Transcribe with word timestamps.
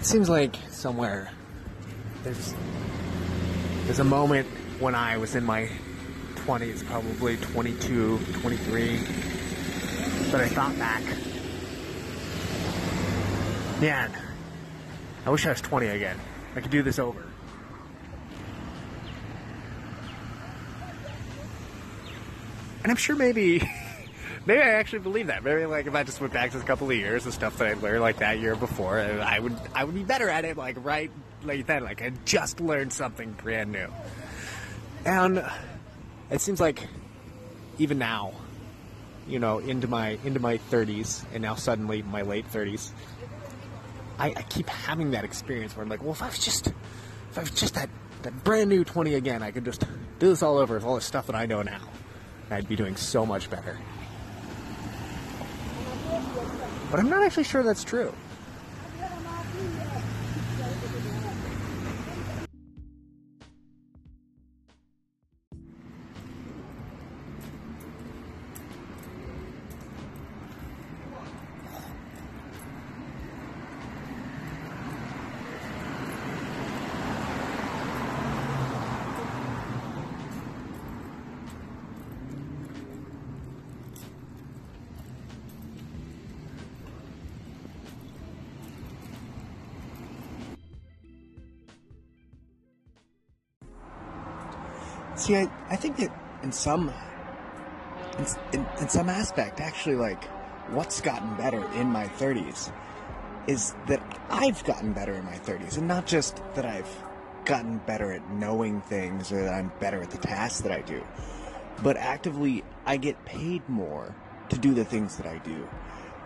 It 0.00 0.06
seems 0.06 0.28
like 0.28 0.56
somewhere 0.70 1.30
there's 2.22 2.54
there's 3.84 3.98
a 3.98 4.04
moment 4.04 4.46
when 4.80 4.94
I 4.94 5.16
was 5.16 5.34
in 5.34 5.44
my 5.44 5.70
20s, 6.34 6.84
probably 6.86 7.36
22, 7.38 8.18
23, 8.40 9.00
but 10.30 10.40
I 10.40 10.48
thought 10.48 10.78
back. 10.78 11.02
Man, 13.80 14.12
I 15.24 15.30
wish 15.30 15.46
I 15.46 15.50
was 15.50 15.60
20 15.60 15.86
again. 15.86 16.18
I 16.54 16.60
could 16.60 16.70
do 16.70 16.82
this 16.82 16.98
over. 16.98 17.22
And 22.82 22.92
I'm 22.92 22.96
sure 22.96 23.16
maybe, 23.16 23.58
maybe 24.48 24.62
I 24.62 24.70
actually 24.70 25.00
believe 25.00 25.26
that. 25.26 25.44
Maybe 25.44 25.66
like 25.66 25.86
if 25.86 25.94
I 25.94 26.02
just 26.02 26.20
went 26.20 26.32
back 26.32 26.50
to 26.52 26.58
a 26.58 26.62
couple 26.62 26.90
of 26.90 26.96
years, 26.96 27.24
the 27.24 27.32
stuff 27.32 27.58
that 27.58 27.68
I 27.68 27.74
learned 27.74 28.00
like 28.00 28.16
that 28.16 28.40
year 28.40 28.56
before, 28.56 28.98
I 28.98 29.38
would, 29.38 29.54
I 29.74 29.84
would 29.84 29.94
be 29.94 30.02
better 30.02 30.28
at 30.28 30.44
it. 30.46 30.56
Like 30.56 30.76
right, 30.80 31.10
like 31.44 31.66
that. 31.66 31.82
Like 31.82 32.02
I 32.02 32.12
just 32.24 32.58
learned 32.60 32.92
something 32.92 33.32
brand 33.32 33.70
new. 33.70 33.88
And 35.04 35.44
it 36.30 36.40
seems 36.40 36.60
like 36.60 36.88
even 37.78 37.98
now, 37.98 38.32
you 39.28 39.38
know, 39.38 39.58
into 39.58 39.86
my 39.86 40.18
into 40.24 40.40
my 40.40 40.56
30s, 40.70 41.22
and 41.34 41.42
now 41.42 41.54
suddenly 41.54 42.02
my 42.02 42.22
late 42.22 42.50
30s, 42.50 42.90
I, 44.18 44.28
I 44.28 44.42
keep 44.42 44.68
having 44.70 45.10
that 45.10 45.24
experience 45.24 45.76
where 45.76 45.84
I'm 45.84 45.90
like, 45.90 46.02
well, 46.02 46.12
if 46.12 46.22
I 46.22 46.26
was 46.26 46.38
just, 46.38 46.68
if 46.68 47.36
I 47.36 47.42
was 47.42 47.50
just 47.50 47.74
that 47.74 47.90
that 48.22 48.44
brand 48.44 48.70
new 48.70 48.82
20 48.82 49.14
again, 49.14 49.42
I 49.42 49.50
could 49.50 49.66
just 49.66 49.82
do 50.18 50.28
this 50.28 50.42
all 50.42 50.56
over 50.56 50.74
with 50.74 50.84
all 50.84 50.94
the 50.94 51.02
stuff 51.02 51.26
that 51.26 51.36
I 51.36 51.44
know 51.44 51.60
now. 51.60 51.80
I'd 52.50 52.66
be 52.66 52.76
doing 52.76 52.96
so 52.96 53.26
much 53.26 53.50
better. 53.50 53.76
But 56.90 57.00
I'm 57.00 57.10
not 57.10 57.22
actually 57.22 57.44
sure 57.44 57.62
that's 57.62 57.84
true. 57.84 58.12
See, 95.18 95.34
I, 95.34 95.50
I 95.68 95.74
think 95.74 95.96
that 95.96 96.12
in 96.44 96.52
some 96.52 96.92
in, 98.18 98.26
in, 98.52 98.66
in 98.80 98.88
some 98.88 99.08
aspect, 99.08 99.60
actually, 99.60 99.96
like 99.96 100.24
what's 100.70 101.00
gotten 101.00 101.36
better 101.36 101.68
in 101.72 101.88
my 101.88 102.06
30s 102.06 102.72
is 103.48 103.74
that 103.88 104.00
I've 104.30 104.62
gotten 104.62 104.92
better 104.92 105.14
in 105.14 105.24
my 105.24 105.36
30s, 105.38 105.76
and 105.76 105.88
not 105.88 106.06
just 106.06 106.40
that 106.54 106.64
I've 106.64 106.88
gotten 107.44 107.78
better 107.78 108.12
at 108.12 108.30
knowing 108.30 108.80
things 108.82 109.32
or 109.32 109.42
that 109.42 109.54
I'm 109.54 109.72
better 109.80 110.00
at 110.00 110.10
the 110.10 110.18
tasks 110.18 110.60
that 110.60 110.70
I 110.70 110.82
do, 110.82 111.04
but 111.82 111.96
actively 111.96 112.62
I 112.86 112.96
get 112.96 113.24
paid 113.24 113.68
more 113.68 114.14
to 114.50 114.58
do 114.58 114.72
the 114.72 114.84
things 114.84 115.16
that 115.16 115.26
I 115.26 115.38
do, 115.38 115.68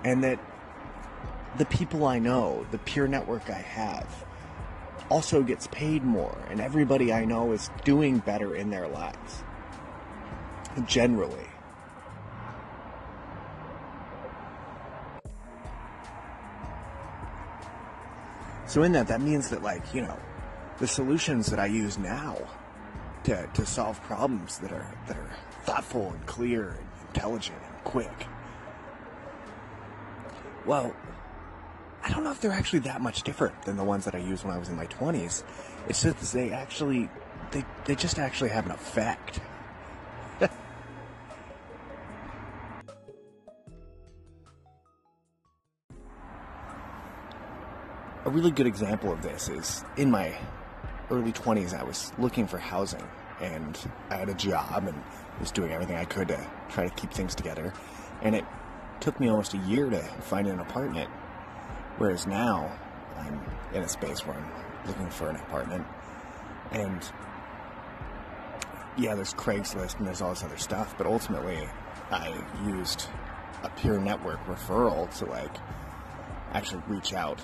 and 0.04 0.22
that 0.22 0.38
the 1.56 1.64
people 1.64 2.04
I 2.04 2.18
know, 2.18 2.66
the 2.72 2.78
peer 2.78 3.06
network 3.06 3.48
I 3.48 3.54
have, 3.54 4.24
also 5.12 5.42
gets 5.42 5.66
paid 5.66 6.02
more, 6.02 6.38
and 6.48 6.58
everybody 6.58 7.12
I 7.12 7.26
know 7.26 7.52
is 7.52 7.68
doing 7.84 8.20
better 8.20 8.56
in 8.56 8.70
their 8.70 8.88
lives. 8.88 9.44
Generally. 10.86 11.48
So, 18.64 18.84
in 18.84 18.92
that, 18.92 19.06
that 19.08 19.20
means 19.20 19.50
that, 19.50 19.62
like, 19.62 19.82
you 19.92 20.00
know, 20.00 20.16
the 20.78 20.86
solutions 20.86 21.48
that 21.48 21.60
I 21.60 21.66
use 21.66 21.98
now 21.98 22.38
to, 23.24 23.46
to 23.52 23.66
solve 23.66 24.02
problems 24.04 24.60
that 24.60 24.72
are, 24.72 24.94
that 25.08 25.18
are 25.18 25.36
thoughtful 25.64 26.10
and 26.10 26.24
clear 26.24 26.70
and 26.70 26.88
intelligent 27.08 27.58
and 27.62 27.84
quick, 27.84 28.26
well, 30.64 30.96
don't 32.22 32.30
know 32.30 32.36
if 32.36 32.40
they're 32.40 32.52
actually 32.52 32.78
that 32.78 33.00
much 33.00 33.24
different 33.24 33.60
than 33.62 33.76
the 33.76 33.82
ones 33.82 34.04
that 34.04 34.14
I 34.14 34.18
used 34.18 34.44
when 34.44 34.54
I 34.54 34.58
was 34.58 34.68
in 34.68 34.76
my 34.76 34.86
20s. 34.86 35.42
It's 35.88 36.04
just 36.04 36.32
they 36.32 36.52
actually, 36.52 37.10
they, 37.50 37.64
they 37.84 37.96
just 37.96 38.20
actually 38.20 38.50
have 38.50 38.64
an 38.64 38.70
effect. 38.70 39.40
a 40.40 40.48
really 48.30 48.52
good 48.52 48.68
example 48.68 49.12
of 49.12 49.20
this 49.20 49.48
is 49.48 49.84
in 49.96 50.08
my 50.08 50.32
early 51.10 51.32
20s, 51.32 51.76
I 51.76 51.82
was 51.82 52.12
looking 52.18 52.46
for 52.46 52.58
housing 52.58 53.02
and 53.40 53.76
I 54.10 54.18
had 54.18 54.28
a 54.28 54.34
job 54.34 54.86
and 54.86 55.02
was 55.40 55.50
doing 55.50 55.72
everything 55.72 55.96
I 55.96 56.04
could 56.04 56.28
to 56.28 56.46
try 56.68 56.88
to 56.88 56.94
keep 56.94 57.10
things 57.10 57.34
together. 57.34 57.72
And 58.22 58.36
it 58.36 58.44
took 59.00 59.18
me 59.18 59.26
almost 59.26 59.54
a 59.54 59.58
year 59.58 59.90
to 59.90 59.98
find 60.20 60.46
an 60.46 60.60
apartment. 60.60 61.10
Whereas 62.02 62.26
now, 62.26 62.76
I'm 63.16 63.40
in 63.72 63.84
a 63.84 63.88
space 63.88 64.26
where 64.26 64.36
I'm 64.36 64.88
looking 64.88 65.08
for 65.08 65.28
an 65.28 65.36
apartment. 65.36 65.86
And 66.72 67.00
yeah, 68.98 69.14
there's 69.14 69.32
Craigslist 69.34 69.98
and 69.98 70.08
there's 70.08 70.20
all 70.20 70.30
this 70.30 70.42
other 70.42 70.56
stuff, 70.56 70.96
but 70.98 71.06
ultimately, 71.06 71.64
I 72.10 72.44
used 72.66 73.06
a 73.62 73.68
peer 73.68 74.00
network 74.00 74.44
referral 74.46 75.16
to 75.18 75.26
like 75.26 75.54
actually 76.50 76.82
reach 76.88 77.12
out 77.14 77.40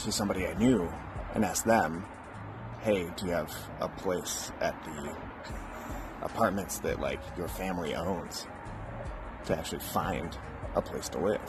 to 0.00 0.12
somebody 0.12 0.46
I 0.46 0.52
knew 0.52 0.92
and 1.32 1.42
ask 1.42 1.64
them, 1.64 2.04
hey, 2.82 3.08
do 3.16 3.24
you 3.24 3.32
have 3.32 3.56
a 3.80 3.88
place 3.88 4.52
at 4.60 4.76
the 4.84 5.16
apartments 6.20 6.78
that 6.80 7.00
like 7.00 7.20
your 7.38 7.48
family 7.48 7.94
owns 7.94 8.46
to 9.46 9.56
actually 9.56 9.80
find 9.80 10.36
a 10.74 10.82
place 10.82 11.08
to 11.08 11.18
live? 11.18 11.40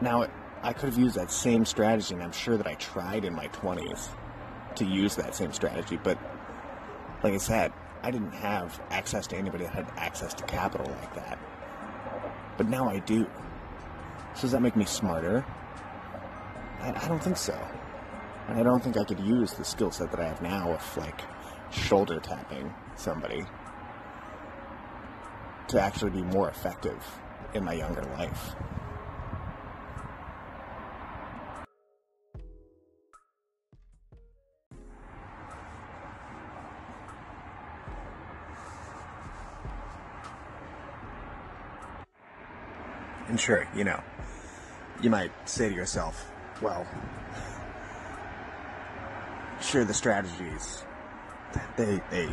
Now, 0.00 0.26
I 0.62 0.72
could 0.72 0.88
have 0.90 0.98
used 0.98 1.16
that 1.16 1.30
same 1.30 1.64
strategy, 1.64 2.14
and 2.14 2.22
I'm 2.22 2.32
sure 2.32 2.56
that 2.56 2.66
I 2.66 2.74
tried 2.74 3.24
in 3.24 3.34
my 3.34 3.48
20s 3.48 4.08
to 4.76 4.84
use 4.84 5.16
that 5.16 5.34
same 5.34 5.52
strategy, 5.52 5.98
but 6.02 6.18
like 7.22 7.34
I 7.34 7.38
said, 7.38 7.72
I 8.02 8.10
didn't 8.10 8.32
have 8.32 8.80
access 8.90 9.26
to 9.28 9.36
anybody 9.36 9.64
that 9.64 9.74
had 9.74 9.86
access 9.96 10.32
to 10.34 10.44
capital 10.44 10.86
like 10.86 11.14
that. 11.14 11.38
But 12.56 12.68
now 12.68 12.88
I 12.88 12.98
do. 13.00 13.26
So 14.34 14.42
does 14.42 14.52
that 14.52 14.62
make 14.62 14.76
me 14.76 14.84
smarter? 14.84 15.44
I, 16.80 16.92
I 16.92 17.08
don't 17.08 17.22
think 17.22 17.36
so. 17.36 17.58
And 18.48 18.58
I 18.58 18.62
don't 18.62 18.82
think 18.82 18.96
I 18.96 19.04
could 19.04 19.20
use 19.20 19.52
the 19.52 19.64
skill 19.64 19.90
set 19.90 20.10
that 20.12 20.20
I 20.20 20.24
have 20.24 20.40
now 20.40 20.72
of 20.72 20.96
like 20.96 21.20
shoulder 21.70 22.20
tapping 22.20 22.72
somebody 22.96 23.44
to 25.68 25.80
actually 25.80 26.10
be 26.10 26.22
more 26.22 26.48
effective 26.48 27.04
in 27.54 27.64
my 27.64 27.74
younger 27.74 28.02
life. 28.18 28.54
And 43.30 43.38
sure, 43.38 43.64
you 43.76 43.84
know, 43.84 44.02
you 45.00 45.08
might 45.08 45.30
say 45.48 45.68
to 45.68 45.74
yourself, 45.74 46.28
well, 46.60 46.84
sure, 49.60 49.84
the 49.84 49.94
strategies, 49.94 50.82
they, 51.76 52.00
they 52.10 52.28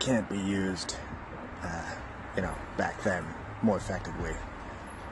can't 0.00 0.28
be 0.28 0.40
used, 0.40 0.96
uh, 1.62 1.94
you 2.34 2.42
know, 2.42 2.52
back 2.76 3.00
then 3.04 3.24
more 3.62 3.76
effectively. 3.76 4.32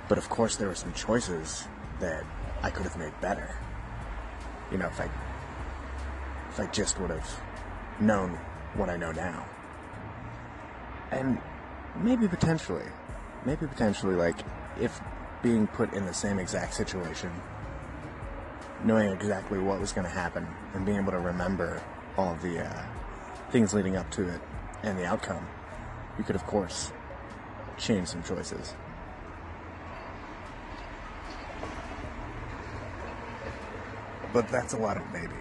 But 0.09 0.19
of 0.19 0.29
course, 0.29 0.57
there 0.57 0.67
were 0.67 0.75
some 0.75 0.93
choices 0.93 1.69
that 2.01 2.25
I 2.65 2.71
could 2.71 2.83
have 2.83 2.97
made 2.97 3.13
better. 3.21 3.55
You 4.73 4.79
know, 4.79 4.89
if 4.89 5.01
I, 5.01 5.09
if 6.49 6.59
I 6.59 6.67
just 6.73 6.99
would 6.99 7.11
have 7.11 7.41
known 8.01 8.31
what 8.75 8.91
I 8.91 8.97
know 8.97 9.13
now. 9.13 9.47
And 11.13 11.41
maybe 11.95 12.27
potentially, 12.27 12.83
maybe 13.45 13.67
potentially 13.67 14.15
like 14.15 14.37
if 14.81 15.01
being 15.43 15.67
put 15.67 15.93
in 15.93 16.07
the 16.07 16.15
same 16.15 16.39
exact 16.39 16.75
situation, 16.75 17.31
knowing 18.85 19.11
exactly 19.11 19.59
what 19.59 19.81
was 19.81 19.93
going 19.93 20.07
to 20.07 20.13
happen 20.13 20.47
and 20.75 20.85
being 20.85 20.99
able 20.99 21.13
to 21.13 21.19
remember 21.19 21.83
all 22.17 22.33
of 22.33 22.43
the 22.43 22.65
uh, 22.65 22.87
things 23.51 23.73
leading 23.73 23.97
up 23.97 24.11
to 24.11 24.29
it 24.29 24.41
and 24.83 24.99
the 24.99 25.05
outcome, 25.05 25.47
you 26.17 26.25
could, 26.25 26.37
of 26.37 26.45
course, 26.47 26.93
change 27.77 28.09
some 28.09 28.23
choices. 28.23 28.75
But 34.33 34.49
that's 34.49 34.75
a 34.75 34.79
lot 34.79 34.97
of 34.97 35.11
maybe. 35.13 35.33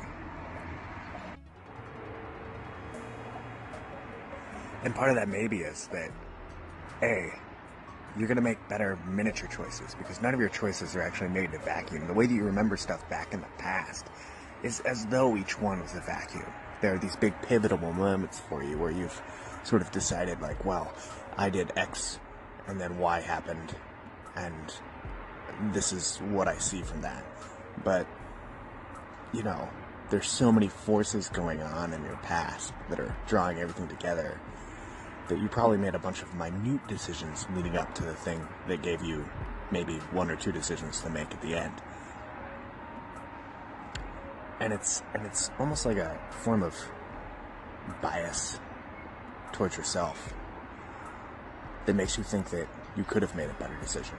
And 4.84 4.96
part 4.96 5.10
of 5.10 5.16
that 5.18 5.28
maybe 5.28 5.58
is 5.58 5.90
that, 5.92 6.12
A, 7.02 7.34
you're 8.18 8.28
going 8.28 8.38
to 8.38 8.42
make 8.42 8.58
better 8.68 8.98
miniature 9.08 9.48
choices 9.48 9.96
because 9.96 10.22
none 10.22 10.34
of 10.34 10.40
your 10.40 10.50
choices 10.50 10.96
are 10.96 11.02
actually 11.02 11.30
made 11.30 11.50
in 11.50 11.56
a 11.56 11.64
vacuum. 11.64 12.08
The 12.08 12.14
way 12.14 12.26
that 12.26 12.34
you 12.34 12.44
remember 12.44 12.78
stuff 12.78 13.08
back 13.10 13.34
in 13.34 13.42
the 13.42 13.48
past 13.58 14.08
is 14.64 14.80
as 14.82 15.06
though 15.08 15.38
each 15.38 15.60
one 15.60 15.82
was 15.82 15.94
a 15.94 16.02
vacuum. 16.02 16.46
There 16.82 16.96
are 16.96 16.98
these 16.98 17.16
big 17.16 17.40
pivotal 17.44 17.78
moments 17.78 18.40
for 18.40 18.64
you 18.64 18.78
where 18.78 18.92
you've 18.92 19.22
sort 19.64 19.82
of 19.82 19.92
decided, 19.92 20.42
like, 20.42 20.64
well, 20.66 20.92
I 21.38 21.50
did 21.50 21.72
X 21.76 22.20
and 22.68 22.80
then 22.80 22.98
Y 22.98 23.22
happened, 23.22 23.76
and 24.36 24.74
this 25.74 25.94
is 25.94 26.18
what 26.18 26.48
I 26.48 26.58
see 26.58 26.82
from 26.82 27.02
that. 27.02 27.24
But, 27.84 28.08
you 29.34 29.44
know, 29.44 29.70
there's 30.10 30.28
so 30.28 30.52
many 30.52 30.68
forces 30.68 31.30
going 31.30 31.62
on 31.62 31.94
in 31.94 32.04
your 32.04 32.18
past 32.18 32.74
that 32.90 33.00
are 33.00 33.16
drawing 33.28 33.60
everything 33.60 33.88
together 33.88 34.40
that 35.28 35.40
you 35.40 35.48
probably 35.48 35.78
made 35.78 35.96
a 35.96 36.00
bunch 36.00 36.22
of 36.22 36.34
minute 36.36 36.86
decisions 36.88 37.46
leading 37.56 37.78
up 37.78 37.94
to 37.96 38.04
the 38.04 38.14
thing 38.14 38.46
that 38.68 38.82
gave 38.82 39.02
you 39.02 39.28
maybe 39.72 39.96
one 40.12 40.32
or 40.32 40.36
two 40.36 40.52
decisions 40.52 41.02
to 41.02 41.10
make 41.10 41.32
at 41.32 41.42
the 41.42 41.56
end. 41.56 41.74
And 44.60 44.74
it's 44.74 45.04
and 45.14 45.26
it's 45.26 45.52
almost 45.60 45.86
like 45.86 45.98
a 45.98 46.18
form 46.30 46.64
of 46.64 46.76
bias 48.02 48.60
towards 49.52 49.78
yourself 49.78 50.34
that 51.86 51.94
makes 51.94 52.18
you 52.18 52.24
think 52.24 52.50
that 52.50 52.68
you 52.96 53.04
could 53.04 53.22
have 53.22 53.36
made 53.36 53.50
a 53.50 53.54
better 53.54 53.78
decision. 53.82 54.16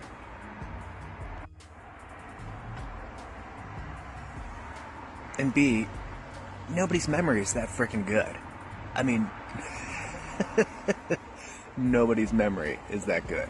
And 5.39 5.55
B, 5.55 5.87
nobody's 6.71 7.09
memory 7.09 7.41
is 7.43 7.53
that 7.55 7.69
freaking 7.69 8.07
good. 8.07 8.37
I 8.95 9.03
mean, 9.03 9.31
nobody's 11.77 12.33
memory 12.33 12.79
is 12.91 13.05
that 13.07 13.27
good. 13.27 13.49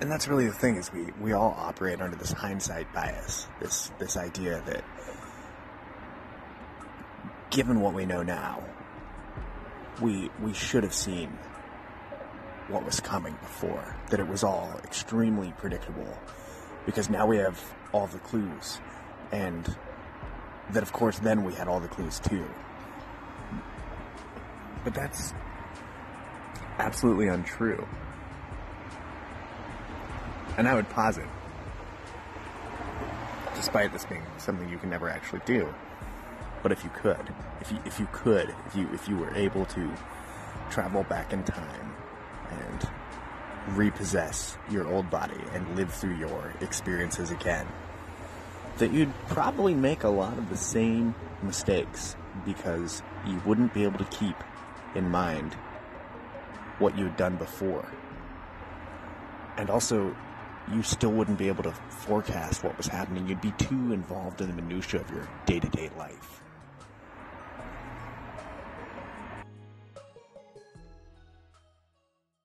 And 0.00 0.10
that's 0.10 0.28
really 0.28 0.46
the 0.46 0.52
thing 0.52 0.76
is 0.76 0.92
we, 0.92 1.06
we 1.20 1.32
all 1.32 1.54
operate 1.58 2.00
under 2.00 2.16
this 2.16 2.30
hindsight 2.30 2.92
bias, 2.92 3.48
this 3.60 3.90
this 3.98 4.16
idea 4.16 4.62
that 4.66 4.84
given 7.50 7.80
what 7.80 7.94
we 7.94 8.06
know 8.06 8.22
now, 8.22 8.62
we 10.00 10.30
we 10.40 10.52
should 10.52 10.84
have 10.84 10.94
seen 10.94 11.30
what 12.68 12.84
was 12.84 13.00
coming 13.00 13.32
before, 13.40 13.96
that 14.10 14.20
it 14.20 14.28
was 14.28 14.44
all 14.44 14.80
extremely 14.84 15.52
predictable 15.58 16.16
because 16.86 17.10
now 17.10 17.26
we 17.26 17.36
have 17.36 17.62
all 17.92 18.06
the 18.06 18.18
clues 18.18 18.78
and 19.32 19.76
that 20.70 20.82
of 20.82 20.92
course 20.92 21.18
then 21.18 21.44
we 21.44 21.54
had 21.54 21.68
all 21.68 21.80
the 21.80 21.88
clues 21.88 22.20
too. 22.20 22.46
But 24.84 24.94
that's 24.94 25.34
absolutely 26.78 27.28
untrue. 27.28 27.86
And 30.56 30.66
I 30.66 30.74
would 30.74 30.88
posit, 30.88 31.26
despite 33.54 33.92
this 33.92 34.04
being 34.04 34.24
something 34.38 34.68
you 34.68 34.78
can 34.78 34.90
never 34.90 35.08
actually 35.08 35.40
do, 35.44 35.72
but 36.62 36.72
if 36.72 36.82
you 36.82 36.90
could, 36.90 37.32
if 37.60 37.70
you 37.70 37.78
if 37.84 38.00
you 38.00 38.08
could, 38.12 38.54
if 38.66 38.74
you 38.74 38.88
if 38.92 39.08
you 39.08 39.16
were 39.16 39.32
able 39.34 39.64
to 39.66 39.92
travel 40.70 41.04
back 41.04 41.32
in 41.32 41.44
time 41.44 41.94
and 42.50 42.88
repossess 43.76 44.56
your 44.70 44.86
old 44.88 45.10
body 45.10 45.40
and 45.52 45.76
live 45.76 45.92
through 45.92 46.16
your 46.16 46.54
experiences 46.60 47.30
again, 47.30 47.66
that 48.78 48.92
you'd 48.92 49.12
probably 49.28 49.74
make 49.74 50.04
a 50.04 50.08
lot 50.08 50.38
of 50.38 50.48
the 50.48 50.56
same 50.56 51.14
mistakes 51.42 52.16
because 52.44 53.02
you 53.26 53.40
wouldn't 53.44 53.74
be 53.74 53.84
able 53.84 53.98
to 53.98 54.04
keep 54.16 54.36
in 54.94 55.10
mind 55.10 55.54
what 56.78 56.96
you'd 56.96 57.16
done 57.16 57.36
before. 57.36 57.86
And 59.56 59.70
also, 59.70 60.14
you 60.72 60.82
still 60.82 61.10
wouldn't 61.10 61.38
be 61.38 61.48
able 61.48 61.64
to 61.64 61.72
forecast 61.72 62.62
what 62.62 62.76
was 62.76 62.86
happening. 62.86 63.26
You'd 63.26 63.40
be 63.40 63.52
too 63.52 63.92
involved 63.92 64.40
in 64.40 64.48
the 64.48 64.62
minutiae 64.62 65.00
of 65.00 65.10
your 65.10 65.28
day 65.46 65.58
to 65.58 65.68
day 65.68 65.90
life. 65.98 66.40